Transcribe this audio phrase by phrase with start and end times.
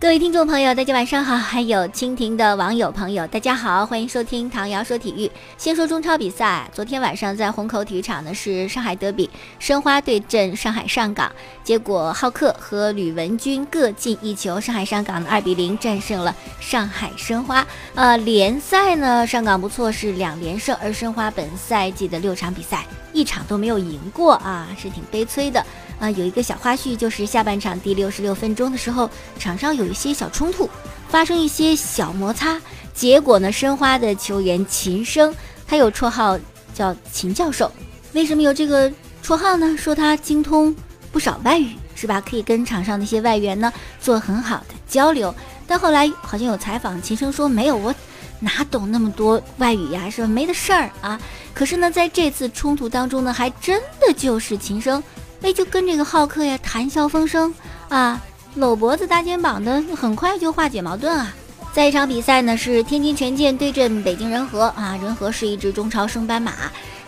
[0.00, 1.34] 各位听众朋友，大家晚上好！
[1.34, 5.30] 还有蜻蜓的网友朋友，大家好，欢迎收听唐瑶说体育。
[5.56, 11.32] 先说中超比赛，昨天晚上在虹口体育场呢是上海德比，申花对阵上海上港，
[11.62, 17.66] 结果浩克和吕文君各进一球，上海上港的二比零战胜了上海申花。
[17.94, 25.64] 呃，联赛呢，上港不错，是两连胜，而申花本赛季的六场比赛一场都没有赢过啊，是挺悲催的。
[25.98, 30.68] 啊，有一个小花絮，就是下半场第六十六分钟的时候，场上有一些小冲突，
[31.08, 32.60] 发生一些小摩擦，
[32.92, 35.32] 结果呢，申花的球员秦升，
[35.66, 36.36] 他有绰号
[36.74, 37.70] 叫秦教授，
[38.12, 39.76] 为什么有这个绰号呢？
[39.78, 40.74] 说他精通
[41.12, 42.20] 不少外语，是吧？
[42.20, 45.32] 可以跟场上那些外援呢做很好的交流。
[45.66, 47.94] 但后来好像有采访，秦升说没有，我
[48.44, 50.28] 哪懂那么多外语呀，是吧？
[50.28, 51.18] 没的事儿啊。
[51.54, 55.02] 可是呢，在这次冲突当中呢，还真的就是琴声。
[55.42, 57.54] 哎，就跟这个浩克呀谈笑风生
[57.88, 58.20] 啊，
[58.54, 61.34] 搂脖子搭肩膀的，很快就化解矛盾啊。
[61.72, 66.52] 在一场比赛呢，是天津权健对阵北京人和啊，人和是一支中超升班马。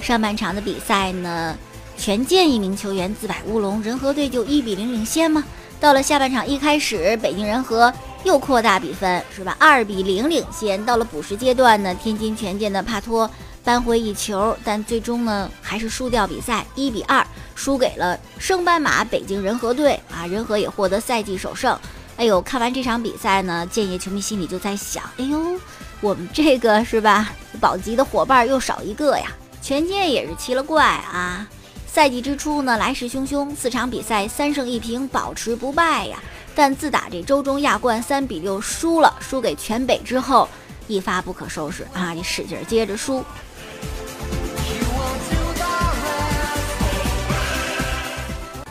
[0.00, 1.56] 上半场的比赛呢，
[1.96, 5.42] 权健一名球员自摆乌龙，人和队就一比零领先嘛。
[5.78, 7.92] 到了下半场一开始，北京人和
[8.26, 9.56] 又扩大比分，是吧？
[9.60, 10.84] 二比零领先。
[10.84, 13.30] 到了补时阶段呢，天津权健的帕托。
[13.62, 17.24] 扳回一球，但最终呢还是输掉比赛，一比二
[17.54, 20.26] 输给了升班马北京人和队啊！
[20.26, 21.76] 人和也获得赛季首胜。
[22.16, 25.58] 哎呦，看完这场比赛呢，建业球迷心里就在想：哎呦，
[26.00, 29.26] 我们这个是吧，保级的伙伴又少一个呀！
[29.62, 31.48] 权健也是奇了怪啊！
[31.86, 36.18] 赛季之初呢来势汹汹，四场比赛三胜一平，保持不败呀。
[36.56, 40.48] 但自打这周中亚冠三比六输了，输给全北之后，
[40.88, 42.14] 一发不可收拾啊！
[42.14, 43.22] 你使劲接着输。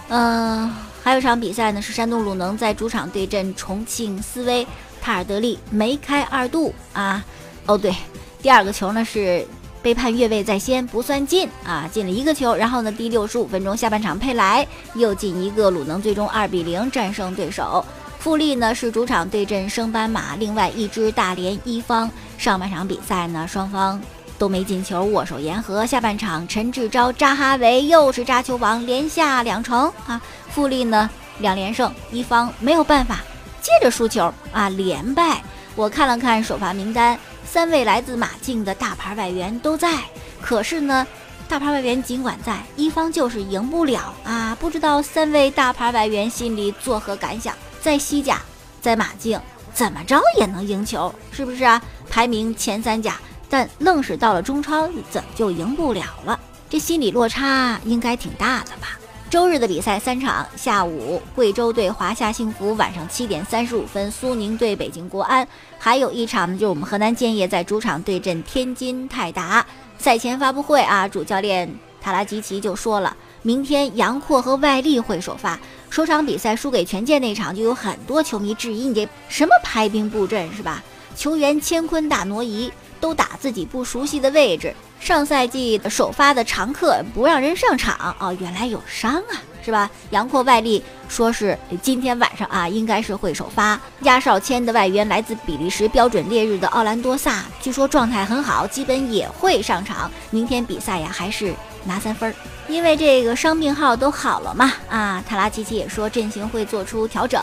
[0.07, 0.73] 嗯，
[1.03, 4.65] 还有场比赛呢，是山东鲁能在主场对阵重庆斯威，
[4.99, 7.23] 塔尔德利梅开二度啊！
[7.67, 7.95] 哦对，
[8.41, 9.45] 第二个球呢是
[9.85, 12.55] 被判越位在先，不算进啊，进了一个球。
[12.55, 14.65] 然后呢，第六十五分钟下半场佩莱
[14.95, 17.85] 又进一个，鲁能最终二比零战胜对手。
[18.17, 22.09] 富力呢是主场对阵升班马，另外一支大连一方。
[22.35, 24.01] 上半场比赛呢，双方。
[24.39, 25.85] 都没进球，握手言和。
[25.85, 30.19] 下半场，陈志钊、扎哈维又是扎球王，连下两城啊！
[30.49, 31.07] 富力呢
[31.37, 33.19] 两连胜，一方没有办法，
[33.61, 35.43] 接着输球啊，连败。
[35.75, 37.17] 我看了看首发名单，
[37.55, 40.03] 三位来自马竞的大牌外援都在，
[40.41, 41.07] 可是呢，
[41.47, 44.53] 大牌外援尽管在，一方就是赢不了啊！
[44.59, 47.55] 不知道三位大牌外援心里作何感想？
[47.79, 48.41] 在西甲，
[48.81, 49.39] 在马竞，
[49.73, 51.81] 怎么着也能赢球，是不是啊？
[52.09, 53.15] 排名前三甲。
[53.49, 56.37] 但愣是到了中超，怎么就赢不了了？
[56.69, 58.99] 这心理落差应该挺大的吧？
[59.29, 65.45] 周日的比赛三场，下午贵州对华夏幸福，晚上七点三十五分苏宁对北京国安，
[65.79, 69.65] 还有一场呢，就是我们河南建业在主场对阵天津泰达。
[69.97, 71.67] 赛前发布会啊，主教练
[71.99, 75.59] 塔拉吉奇就说了，明天杨阔和外力会首发。
[75.89, 80.83] 首场比赛输给权健那场，就有很多球迷质疑你这什么排兵布阵是吧？
[81.15, 82.71] 球员乾坤大挪移。
[82.97, 84.73] 都打自己不熟悉的位置。
[84.99, 89.89] 上赛季首发的常客不让人上场哦，原来有伤啊，是吧？
[90.09, 93.79] 杨阔外力说是今天晚上啊，应该是会首发。
[94.01, 100.09] 压哨签的外援来自比利时标准烈日的奥兰多萨，据说状态很好，基本也会上场。
[100.31, 101.53] 明天比赛呀，还是
[101.83, 102.35] 拿三分儿，
[102.67, 104.73] 因为这个伤病号都好了嘛。
[104.89, 107.39] 啊，塔拉奇奇也说阵型会做出调整，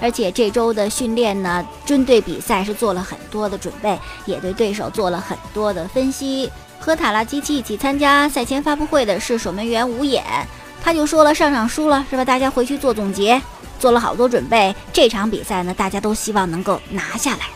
[0.00, 6.50] 而且这周的训练呢，针对比赛是做了很多的准备，也对对手做了很多的分析。
[6.82, 10.20] 和塔拉基奇一起参加赛前发布会的是守门员吴野，
[10.82, 12.24] 他就说了上场输了是吧？
[12.24, 13.40] 大家回去做总结，
[13.78, 14.74] 做了好多准备。
[14.92, 17.46] 这场比赛呢，大家都希望能够拿下来。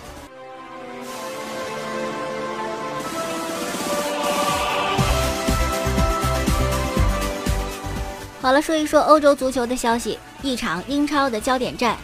[8.41, 11.97] 好了，说一说欧洲足球的消息，一场英超的焦点战，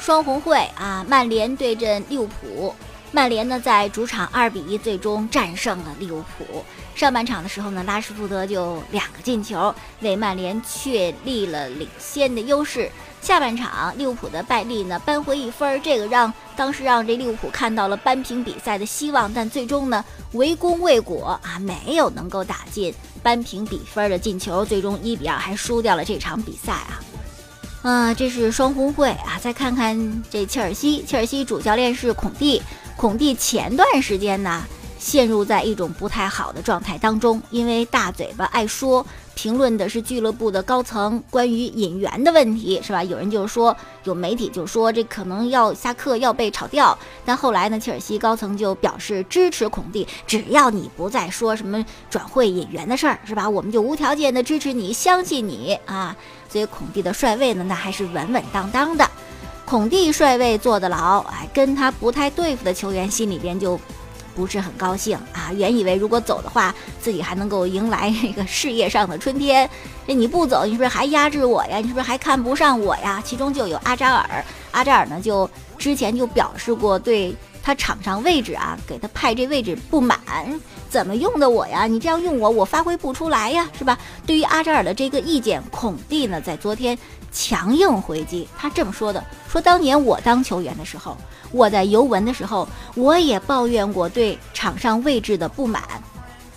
[0.00, 2.74] 双红会啊，曼联对阵利物浦。
[3.14, 6.64] 曼联呢，在主场二比一最终战胜了利物浦。
[6.94, 12.90] 上半场的时候呢，拉什福德就两个进球，为曼联确立了领先的优势。
[13.20, 26.98] 下半场，利物浦的败利呢，扳回一分，这个让当时让这利物浦看到了扳平比赛的希望，但最终呢，围攻未果啊，没有能够打进扳平比分的进球，最终一比二还输掉了这场比赛啊。
[27.84, 29.38] 嗯，这是双红会啊！
[29.40, 32.62] 再看看这切尔西，切尔西主教练是孔蒂，
[32.96, 34.62] 孔蒂前段时间呢，
[34.98, 39.04] 陷入在一种不太好的状态当中，因为大嘴巴爱说。
[39.34, 43.02] 评论的是俱乐部的高层关于引援的问题，是吧？
[43.02, 43.74] 有人就说，
[44.04, 46.96] 有媒体就说这可能要下课，要被炒掉。
[47.24, 53.48] 但后来呢，切尔西高层就表示支持孔蒂，只要你不再说什么转会引援的事儿，是吧？
[53.48, 56.14] 我们就无条件的支持你，相信你啊。
[56.50, 59.10] 所以孔蒂的帅位呢，那还是稳稳当当的。
[59.72, 63.80] 孔蒂帅位坐得牢，哎，跟他不太对付的球员心里边就。
[64.34, 65.52] 不是很高兴啊！
[65.54, 69.68] 原以为如果走的话，自己还能够迎来这个事业上的春天。
[70.06, 71.76] 这你不走，你是不是还压制我呀？
[71.76, 73.22] 你是不是还看不上我呀？
[73.22, 80.18] 其中就有阿扎尔，阿扎尔呢就之前就表示过对他场上位置啊，给他派这位置不满，
[80.88, 81.86] 怎么用的我呀？
[81.86, 83.98] 你这样用我，我发挥不出来呀，是吧？
[84.26, 86.96] 对于阿扎尔的这个意见，孔蒂呢在昨天
[87.32, 91.16] 强硬回击，他这么说的：说当年我当球员的时候。
[91.50, 95.82] 我在尤文的时候，我也抱怨过对场上位置的不满。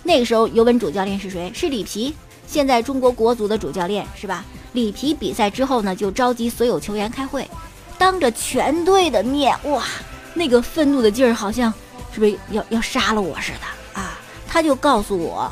[0.03, 1.51] 那个时候，尤文主教练是谁？
[1.53, 2.15] 是里皮。
[2.47, 4.45] 现在中国国足的主教练是吧？
[4.71, 7.45] 里皮比赛之后呢，就召集所有球员开会，
[7.97, 9.83] 当着全队的面，哇，
[10.33, 11.73] 那个愤怒的劲儿，好像
[12.13, 14.17] 是不是要要杀了我似的啊？
[14.47, 15.51] 他就告诉我，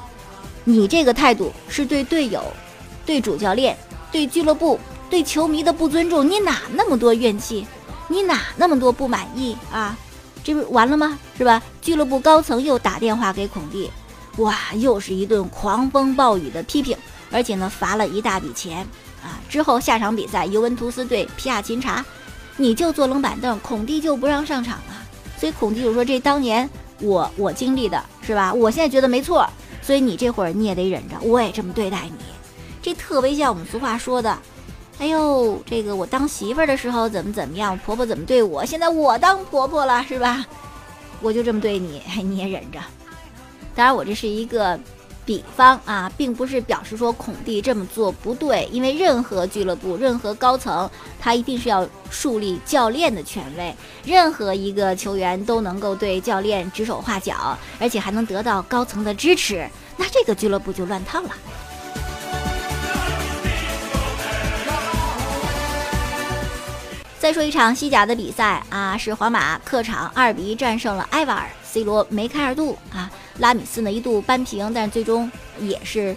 [0.64, 2.42] 你这个态度是对队友、
[3.06, 3.78] 对主教练、
[4.10, 4.80] 对俱乐部、
[5.14, 6.28] 对球迷的不尊重。
[6.28, 7.68] 你哪那么多怨气？
[8.08, 9.96] 你哪那么多不满意啊？
[10.44, 11.20] 这不完了吗？
[11.38, 11.62] 是吧？
[11.84, 13.92] 俱乐部高层又打电话给孔蒂，
[14.38, 16.98] 哇，又是一顿狂风暴雨的批评，
[17.30, 18.80] 而且呢罚了一大笔钱
[19.22, 19.38] 啊。
[19.48, 22.04] 之后下场比赛，尤文图斯对皮亚琴察，
[22.58, 25.06] 你就坐冷板凳，孔蒂就不让上场啊。
[25.38, 26.68] 所以孔蒂就说：“这当年
[27.02, 28.52] 我我经历的是吧？
[28.52, 29.48] 我现在觉得没错，
[29.80, 32.26] 所以你这会儿你也得忍着，我也这么对待你。
[32.82, 34.36] 这特别像我们俗话说的。”
[35.00, 40.46] 哎呦，这个我当媳妇儿的时候怎么怎么样，婆婆怎么对我，现在我当婆婆了，是吧？
[41.22, 42.80] 我就这么对你，你也忍着。
[43.76, 44.80] 当然，我这是一个
[45.26, 53.76] 比方啊，并不是表示说孔蒂这么做不对，因为任何俱乐部、任何高层，他一定是要树立教练的权威，
[54.06, 59.68] 任何一个球员都能够对教练指手画脚，而且还能得到高层的支持，
[59.98, 61.30] 那这个俱乐部就乱套了。
[67.24, 73.10] 再说一场西甲的比赛啊，是皇马客场二比一战胜了埃瓦尔，C 罗梅开二度啊，
[73.40, 76.14] 拉米斯呢一度扳平，但最终也是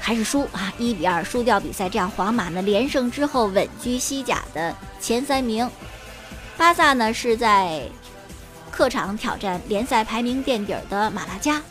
[0.00, 5.70] 还是输啊，一比二输掉比赛，这样皇马呢连胜之后稳居西甲的前三名。
[6.56, 7.82] 巴萨呢是在
[8.72, 11.62] 客场挑战联赛排名垫底的马拉加，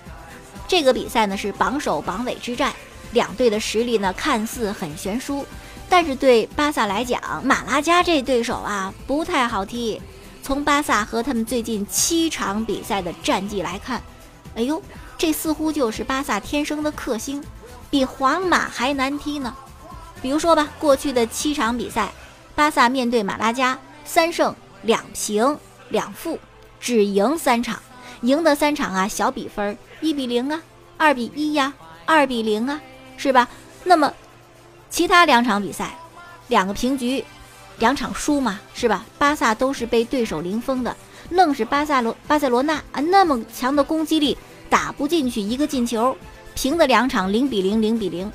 [0.66, 2.72] 这个比赛呢是榜首榜尾之战，
[3.12, 5.46] 两队的实力呢看似很悬殊。
[5.90, 10.02] 但是对巴萨来讲，马拉加这对手啊不太好踢。
[10.44, 14.02] 从巴萨和他们最近七场比赛的战绩来看，
[14.56, 14.82] 哎呦，
[15.18, 17.44] 这似乎就是巴萨天生的克星，
[17.90, 19.56] 比皇马还难踢呢。
[20.22, 22.12] 比如说吧，过去的七场比赛，
[22.54, 25.58] 巴萨面对马拉加三胜两平
[25.90, 26.40] 两负，
[26.80, 27.80] 只赢三场，
[28.22, 30.62] 赢的三场啊小比分，一比零啊，
[30.98, 31.74] 二比一呀，
[32.06, 32.82] 二比零啊，
[33.18, 33.48] 是吧？
[33.84, 34.14] 那么。
[34.96, 35.94] 其他两场比赛，
[36.48, 37.22] 两个平局，
[37.80, 39.04] 两场输嘛，是吧？
[39.18, 40.96] 巴萨都是被对手零封的，
[41.32, 44.38] 愣是巴萨罗巴塞罗那啊，那么强的攻击力
[44.70, 46.16] 打不进去一个进球，
[46.54, 48.32] 平的两场零比零零比零，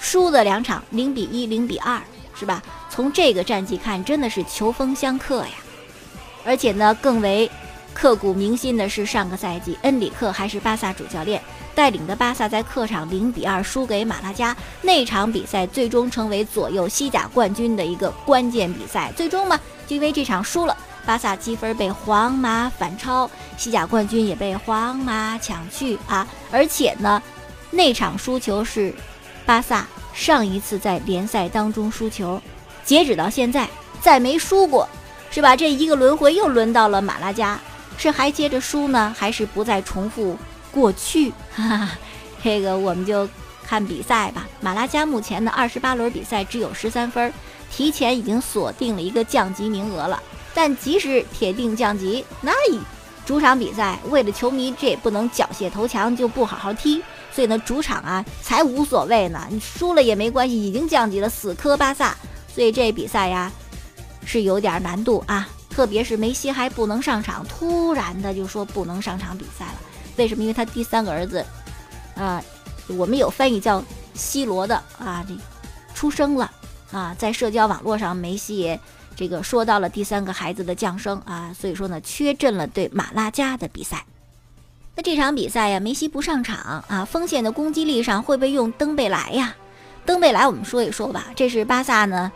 [0.00, 2.02] 输的两场零比一零比二，
[2.34, 2.60] 是吧？
[2.90, 5.52] 从这个战绩看，真的是球风相克呀，
[6.44, 7.48] 而且呢，更为
[7.94, 11.40] 刻骨铭心的是上个赛季恩里克还是巴萨主教练。
[11.74, 19.12] 带领的巴萨在客场零比二输给马拉加，那场比赛最终成为左右西甲冠军的一个关键比赛。
[19.16, 26.24] 最终嘛，就因为这场输了，巴萨积分被皇马反超，西甲冠军也被皇马抢去啊！
[26.52, 27.20] 而且呢，
[27.72, 28.94] 那场输球是
[29.44, 32.40] 巴萨上一次在联赛当中输球，
[32.84, 33.68] 截止到现在
[34.00, 34.88] 再没输过，
[35.32, 35.56] 是吧？
[35.56, 37.58] 这一个轮回又轮到了马拉加，
[37.96, 40.36] 是还接着输呢，还是不再重复？
[40.72, 41.90] 过去，哈哈，
[42.42, 43.28] 这个我们就
[43.64, 44.46] 看比赛吧。
[44.60, 47.32] 马拉加目前的二十八轮比赛只有十三分，
[47.70, 50.20] 提前已经锁定了一个降级名额了。
[50.52, 52.52] 但即使铁定降级，那
[53.24, 57.02] 主场比赛为了球迷，这也不能缴械投降就不好好踢。
[57.32, 62.16] 所以呢，主场啊才无所谓呢，你输了也没关系，已经降级了，死磕巴萨。
[62.54, 63.50] 所以这比赛呀
[64.24, 69.74] 是有点难度啊，特别是梅西还不能上场，突然的就说不能上场比赛了。
[70.16, 70.42] 为什么？
[70.42, 71.44] 因为他第三个儿子，
[72.14, 72.40] 啊，
[72.86, 73.82] 我们有翻译叫
[74.14, 75.34] 西罗的啊，这
[75.92, 76.48] 出生了
[76.92, 78.78] 啊，在社交网络上，梅西也
[79.16, 84.06] 这个说到了第三个孩子的降生啊，所以说呢，缺阵了对马拉加的比赛。
[84.94, 89.56] 那这场比赛呀，梅西不上场啊，锋线的攻击力上会不会用登贝莱呀？
[90.06, 92.30] 登贝莱，我们说一说吧，这是巴萨呢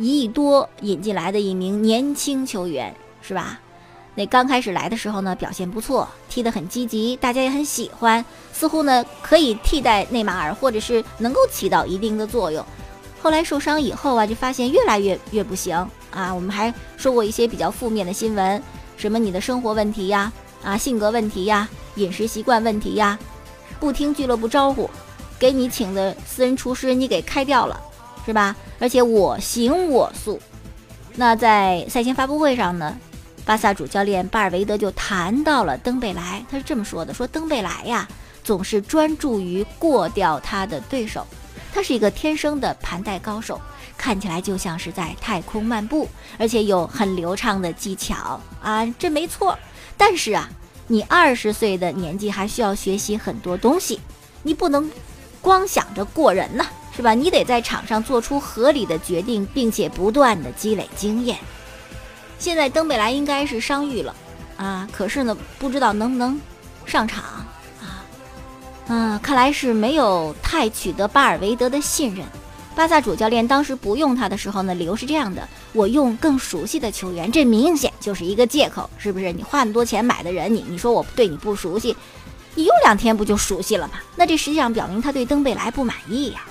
[0.00, 3.60] 一亿多引进来的一名年轻球员，是吧？
[4.14, 12.64] 那刚开始来的时候呢，表现不错，踢得很积极，大家也很喜欢，似乎呢可以替代内马尔，或者是能够起到一定的作用。
[13.20, 15.76] 后来受伤以后啊，就发现越来越越不行
[16.10, 16.34] 啊。
[16.34, 18.62] 我们还说过一些比较负面的新闻，
[18.96, 20.32] 什么你的生活问题呀，
[20.64, 21.68] 啊性格问题呀。
[21.96, 23.18] 饮食习惯问题呀，
[23.78, 24.88] 不听俱乐部招呼，
[25.38, 27.78] 给你请的私人厨师你给开掉了，
[28.24, 28.56] 是吧？
[28.80, 30.40] 而且我行我素。
[31.14, 32.96] 那在赛前发布会上呢，
[33.44, 38.08] 巴萨主教练巴尔维德就谈到了登贝莱，他是这么说的：说登贝莱呀，
[38.42, 41.24] 总是专注于过掉他的对手，
[41.72, 43.60] 他是一个天生的盘带高手，
[43.96, 46.08] 看起来就像是在太空漫步，
[46.38, 49.56] 而且有很流畅的技巧啊，这没错。
[49.96, 50.50] 但是啊。
[50.92, 54.00] 你二十岁的年纪还需要学习很多东西，
[54.42, 54.90] 你不能
[55.40, 56.66] 光想着过人呐，
[57.00, 57.14] 是吧？
[57.14, 61.38] 你得在场上做出合理的决定，并且不断的积累经验。
[62.38, 64.14] 现在登贝莱应该是伤愈了
[64.58, 66.38] 啊，可是呢，不知道能不能
[66.84, 68.04] 上场啊？
[68.88, 72.26] 嗯，看来是没有太取得巴尔维德的信任。
[72.76, 79.32] 巴萨主教练当时不用他的时候呢，理由是这样的：我用更熟悉的球员，这明显就是一个借口，是不是？
[79.32, 81.96] 你花那么多钱买的人，你你说我对你不熟悉，
[82.54, 83.94] 你用两天不就熟悉了吗？
[84.16, 86.42] 那这实际上表明他对登贝莱不满意呀。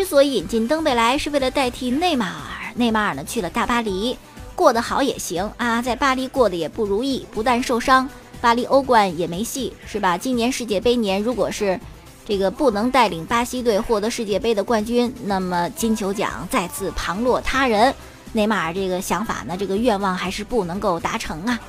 [0.00, 2.72] 之所以引进登贝莱，是为了代替内马尔。
[2.74, 4.16] 内马尔呢去了大巴黎，
[4.54, 8.08] 过得好也行啊，在巴黎过得也不如意，不但受伤。
[8.40, 10.16] 巴黎欧冠也没戏，是吧？
[10.16, 11.78] 今年世界杯年，如果是
[12.24, 17.94] 这个不能带领巴西队获得世界杯的冠军，那么金球奖再次旁落他人。
[18.32, 21.60] 内马尔这个想法呢，这个愿望还是不能够达成啊！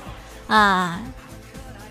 [0.46, 1.02] 啊，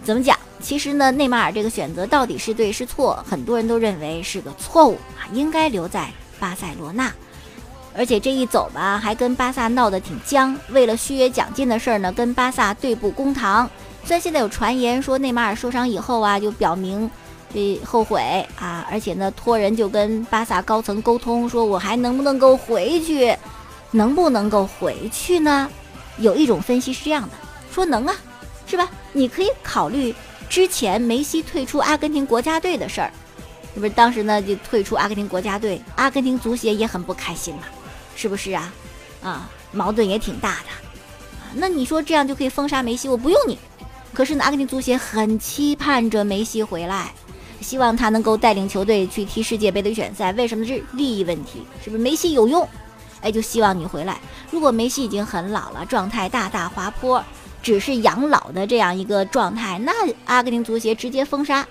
[0.04, 0.36] 怎么讲？
[0.60, 6.10] 其实呢，内马尔这个选择到底是对是错，很多人都认为是个错误啊，应该留在
[6.42, 7.10] 巴塞罗那。
[7.94, 13.70] 而且这一走吧，还跟巴萨闹得挺僵，为了续约奖金的事儿呢，跟巴萨对簿公堂。
[14.04, 17.10] 虽然现在有传言说内马尔受伤以后啊，就表明
[17.54, 23.36] 这后悔啊，而且呢托人就跟巴萨高层沟通，说我还能不能够回去，
[23.92, 25.70] 能不能够回去呢？
[26.18, 27.36] 有一种分析是这样的，
[27.74, 28.16] 说能啊，
[28.66, 28.90] 是吧？
[29.12, 30.16] 你可以考虑
[30.50, 33.12] 之前梅西退出阿根廷国家队的事儿，
[33.74, 33.90] 是不是？
[33.92, 37.64] 当时呢就退出阿根廷国家队，阿根廷足协也很不开心嘛，
[38.16, 38.74] 是不是啊？
[39.24, 40.66] 啊，矛盾也挺大的。
[41.54, 43.10] 那你说这样就可以封杀梅西？
[43.10, 43.58] 我不用你。
[44.14, 47.14] 可是呢，阿根廷足协很期盼着梅西回来，
[47.62, 50.34] 希望他能够带领球队去踢世界杯的预选赛。
[50.34, 50.66] 为什么？
[50.66, 52.02] 是利益问题，是不是？
[52.02, 52.68] 梅西有用，
[53.22, 54.20] 哎，就希望你回来。
[54.50, 57.24] 如果梅西已经很老了，状态大大滑坡，
[57.64, 59.92] 只是养老的这样一个状态，那
[60.26, 61.66] 阿根廷足协直接封杀。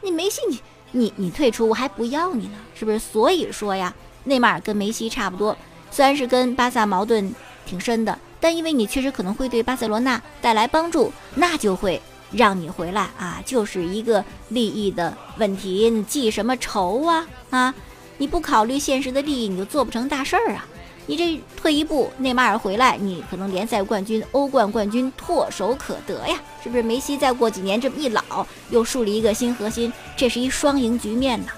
[0.00, 0.58] 你梅西，你
[0.94, 2.98] 你你退出，我还不要你呢，是不是？
[2.98, 3.92] 所以说呀，
[4.24, 5.56] 内马尔跟梅西差不多，
[5.90, 7.34] 虽然是跟巴萨矛盾
[7.66, 8.18] 挺深的。
[8.40, 11.98] 但因为你确实可能会对巴塞罗那带来帮助，那就会
[12.30, 15.88] 让你回来啊，就是一个利益的问题。
[15.88, 17.74] 你记什么仇啊啊！
[18.18, 20.66] 你不考虑现实的利益，你就做不成大事儿啊！
[21.06, 26.82] 你这退一步，内马尔回来，你可能联赛冠军、欧冠冠军唾手可得呀，是不是？
[26.82, 31.48] 梅西再过几年这么一老，又树立一个新核心，这是一双赢局面呢。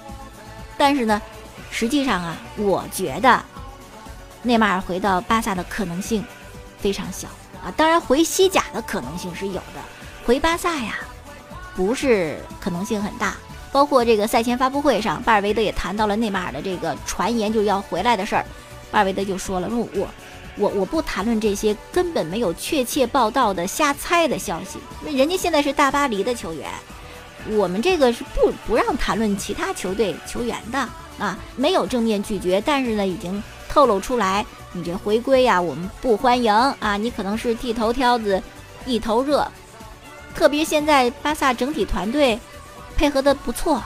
[0.76, 1.20] 但是呢，
[1.70, 3.42] 实际上啊，我觉得
[4.42, 6.24] 内马尔回到巴萨的可能性。
[6.78, 7.26] 非常小
[7.64, 9.80] 啊，当然回西甲的可能性是有的，
[10.26, 10.98] 回巴萨呀，
[11.74, 13.34] 不是可能性很大。
[13.72, 18.44] 包括这个赛前发布会上，巴尔维德也谈到了内马尔的这个传言就要回来的事儿。
[18.90, 20.08] 巴维德就说了：“说我，
[20.56, 24.78] 我我不谈论这些根本没有确切报道的瞎猜的消息。
[25.04, 26.70] 那人家现在是大巴黎的球员，
[27.50, 30.78] 我们这个是不不让谈论其他球队球员的
[31.18, 36.98] 啊，没有正面拒绝，但是呢，已经透露出来。”你这回归呀，我们不欢迎啊！
[36.98, 38.42] 你可能是剃头挑子，
[38.84, 39.50] 一头热。
[40.34, 42.38] 特别现在巴萨整体团队
[42.94, 43.82] 配合的不错，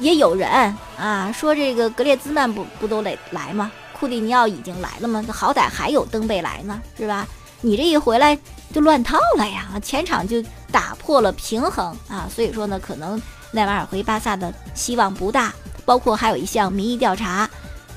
[0.00, 3.70] 也有人啊说这个格列兹曼不不都得来吗？
[3.98, 5.24] 库蒂尼奥已经来了吗？
[5.32, 7.26] 好歹还有登贝莱呢，是吧？
[7.62, 8.38] 你这一回来
[8.74, 9.80] 就乱套了呀！
[9.82, 12.28] 前场就打破了平衡啊！
[12.32, 15.52] 所以说呢，可能内马尔回巴萨的希望不大。
[15.86, 17.48] 包括还有一项民意调查。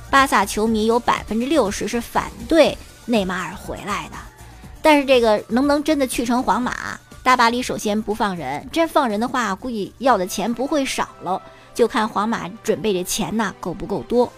[0.09, 4.15] 巴萨球迷有百分之六十是反对内马尔回来的，
[4.81, 6.97] 但是这个能不能真的去成皇马？
[7.21, 11.41] 大巴黎首先不放人，真放人的话，估计要的钱不会少了，
[11.75, 14.31] 就看皇马准备的钱呐够不够多。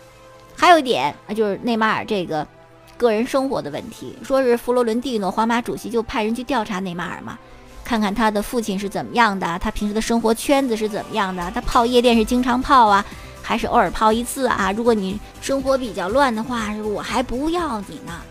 [0.62, 2.48] 还有一点啊，就是内马尔这个
[2.96, 7.36] 个人生活的问题，说是弗洛伦蒂诺皇马主席就派人去调查内马尔嘛，
[7.84, 13.04] 看看他的父亲是怎么样的，他平时的生活圈子是怎么样的，他泡夜店是经常泡啊，
[13.42, 14.72] 还是偶尔泡一次啊？
[14.72, 18.22] 如果你生活比较乱的话，我还不要你呢。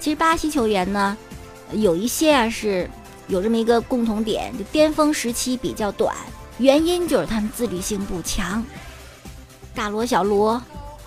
[0.00, 1.16] 其实巴西球员呢，
[1.70, 2.90] 有一些啊是。
[3.28, 6.14] 有这么一个共同点，就巅峰时期比较短，
[6.58, 8.64] 原因就是他们自律性不强。
[9.74, 10.62] 大罗、小罗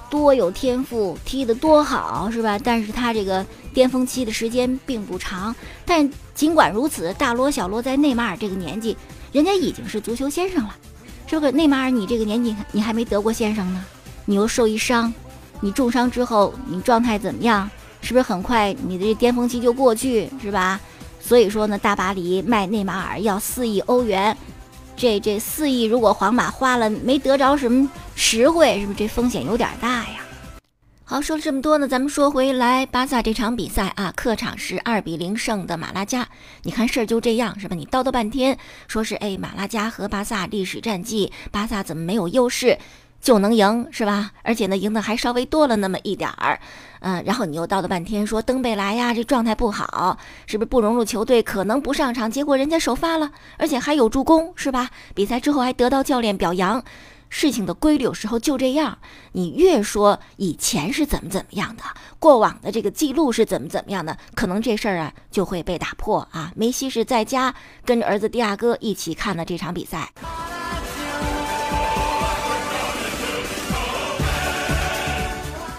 [0.09, 2.57] 多有天赋，踢得多好，是吧？
[2.57, 5.55] 但是他这个巅峰期的时间并不长。
[5.85, 8.97] 但尽管如此，大罗、小罗在内马尔这个年纪，
[9.31, 10.75] 人家已经是足球先生了。
[11.27, 13.85] 这个内马尔，你这个年纪你还没得过先生呢，
[14.25, 15.13] 你又受一伤，
[15.61, 17.69] 你重伤之后你状态怎么样？
[18.01, 20.79] 是不是很快你的这巅峰期就过去，是吧？
[21.21, 24.35] 所以说呢，大巴黎卖内马尔要四亿欧元，
[24.95, 27.87] 这这四亿如果皇马花了没得着什么
[28.21, 30.19] 实惠，是不是这风险有点大呀？
[31.05, 36.27] 好，说了这么多呢，咱们说回来，巴萨这场比赛啊，客场是二比零胜的马拉加。
[36.63, 37.77] 你看事儿就这样是吧？
[37.77, 38.57] 你叨叨半天，
[38.89, 42.77] 说是哎马拉加和巴萨历史战绩，巴萨怎么没有优势？
[43.21, 44.31] 就能赢是吧？
[44.43, 46.59] 而且呢，赢的还稍微多了那么一点儿，
[46.99, 52.29] 嗯，然后你又叨叨半天说登贝莱呀，这状态不好，是不是不融入球队，可能不上场？
[52.29, 54.89] 结果人家首发了，而且还有助攻，是吧？
[55.15, 56.83] 比赛之后还得到教练表扬。
[57.29, 58.98] 事情的规律有时候就这样，
[59.33, 61.83] 你越说以前是怎么怎么样的，
[62.17, 66.51] 过往的这个记录是怎么怎么样的，可能这事儿啊就会被打破啊。
[66.55, 67.53] 梅西是在家
[67.86, 70.12] 跟着儿子迪亚哥一起看了这场比赛。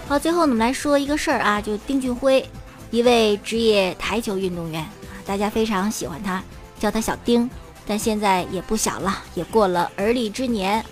[0.07, 2.45] 好，最后我们来说一个事儿啊，就丁俊晖，
[2.89, 4.85] 一位职业台球运动员，
[5.25, 6.43] 大家非常喜欢他，
[6.79, 7.49] 叫他小丁，
[7.85, 10.83] 但现在也不小了，也过了而立之年。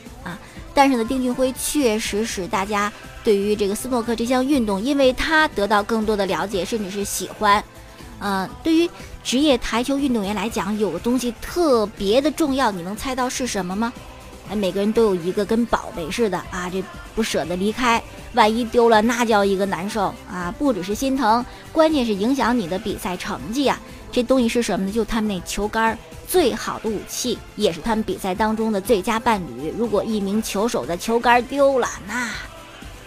[0.73, 2.91] 但是呢，丁俊晖确实使大家
[3.23, 7.63] 对于这个斯诺克这项运动，因为他得到更多的了解，甚至是喜欢。
[8.19, 8.89] 嗯，对于
[9.23, 13.93] 职业台球运动员来讲，有个东西特别的重要，你能猜到是什么吗？
[14.49, 16.83] 哎，每个人都有一个跟宝贝似的啊，这
[17.15, 18.01] 不舍得离开，
[18.33, 20.51] 万一丢了那叫一个难受啊！
[20.57, 23.79] 不只是心疼，关键是影响你的比赛成绩啊！
[24.11, 24.91] 这东西是什么呢？
[24.91, 25.95] 就他们那球杆，
[26.29, 29.73] 最好的武器，也是他们比赛当中的最佳伴侣。
[29.75, 32.29] 如果一名球手的球杆丢了，那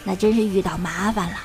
[0.02, 1.37] 那真是遇到麻烦了。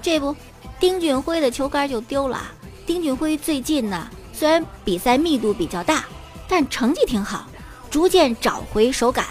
[0.00, 0.34] 这不，
[0.80, 2.40] 丁俊晖的球杆就丢了。
[2.86, 6.06] 丁俊晖最近呢，虽然比赛密度比较大，
[6.48, 7.46] 但成绩挺好。
[7.90, 9.26] 逐渐找回手感，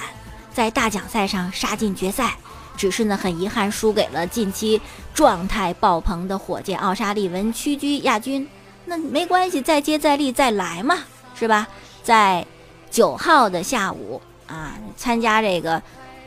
[0.54, 2.38] 在大奖赛上杀进决赛，
[2.78, 4.80] 只是呢很遗憾输给了近期
[5.16, 8.48] 状态爆棚的火箭奥沙利文，屈居亚军。
[8.86, 11.00] 那没关系，再接再厉，再来嘛，
[11.44, 11.68] 是吧？
[12.04, 12.46] 在
[12.90, 15.82] 九号的下午啊，参加这个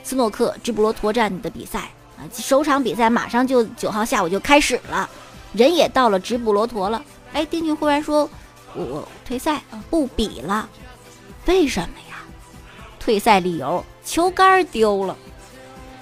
[0.05, 5.09] 斯诺克直布罗陀站的比赛啊，首场比赛马上就九号下午就开始了，
[5.55, 7.03] 人也到了直布罗陀了。
[7.33, 8.29] 哎，丁俊忽然说
[8.77, 10.69] ：“我退赛，不比了，
[11.47, 12.17] 为什么呀？”
[13.01, 15.17] 退赛理由球杆丢了，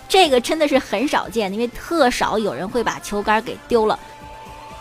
[0.08, 3.96] 这个真的是很少见，因为特少有人会把球杆给丢了。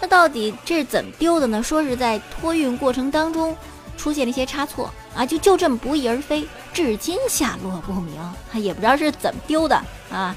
[0.02, 1.64] 那到底这是怎么丢的呢？
[1.64, 3.56] 说是在托运过程当中
[4.04, 8.20] 出现了一些差错啊，就就这么不翼而飞，至今下落不明，
[8.62, 10.36] 也不知道是怎么丢的啊。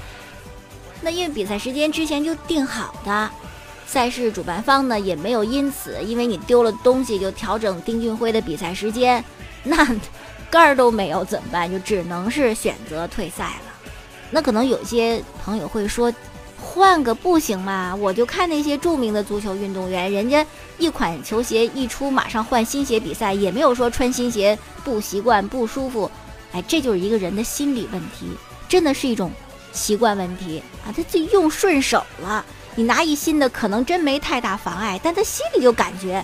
[1.01, 3.29] 那因为比赛时间之前就定好的，
[3.85, 9.21] 赛事主办方呢也没有因此因为你丢了东西就调整丁俊晖的比赛时间，
[9.63, 9.85] 那。
[10.49, 11.69] 杆儿都没有怎么办？
[11.69, 13.91] 就只能是选择退赛了。
[14.31, 16.09] 那可能有些朋友会说，
[16.77, 17.95] 换个不行吗？
[17.99, 20.45] 我就看那些著名的足球运动员，人家
[20.77, 26.09] 一款球鞋一出，马上换新鞋比赛，也没有说穿新鞋不习惯不舒服。
[26.51, 28.29] 哎，这就是一个人的心理问题，
[28.69, 29.31] 真的是一种
[29.73, 30.93] 习惯问题啊！
[30.95, 36.23] 他就用顺手了，你拿一新的可能真没太大妨碍，但他心里就感觉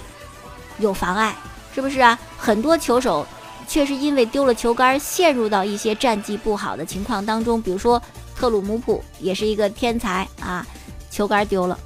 [0.77, 1.35] 有妨碍，
[1.73, 2.19] 是不是啊？
[2.37, 3.25] 很多球手。
[3.65, 7.61] 却是因为丢了球杆，陷入到一些战绩不好的情况当中。
[7.61, 7.99] 比如说
[8.35, 10.65] 特鲁姆普也是一个天才啊，
[11.09, 11.77] 球杆丢了，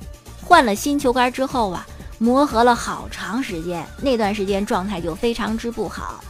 [0.44, 1.86] 换了新球杆之后啊，
[2.18, 6.24] 磨合了好长时间，那段时间状态就非常之不好。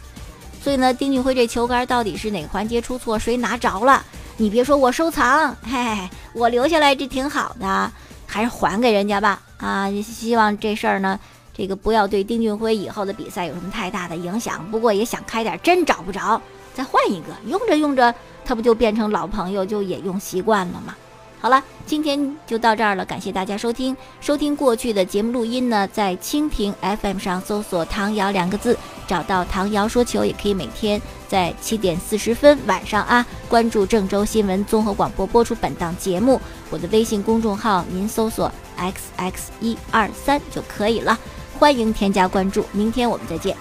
[0.61, 4.03] 所以呢，丁俊晖这球杆到底是哪个环节出错，谁拿着了？
[4.35, 7.91] 你别说我收藏，嘿，我留下来这挺好的，
[8.25, 9.41] 还是还给人家吧。
[9.57, 11.19] 啊，希望这事儿呢。
[11.55, 14.63] 这个不要对丁俊晖以后的比赛有什么太大的影响。
[14.69, 16.39] 不过也想开点，真找不着，
[16.75, 18.13] 再换一个，用着用着，
[18.47, 20.95] 他不就变成老朋友，就也用习惯了吗？
[21.39, 23.95] 好了，今天就到这儿了，感谢大家收听。
[24.21, 36.39] 收听过去的节目录音呢，在蜻蜓 FM 上搜索“唐瑶”两个字，找到唐瑶说球，也可以每天在七点四十分晚上啊，关注郑州新闻综合广播播出本档节目。
[36.69, 41.19] 我的微信公众号您搜索 “xx 一二三”就可以了，
[41.59, 42.65] 欢迎添加关注。
[42.71, 43.57] 明天我们再见。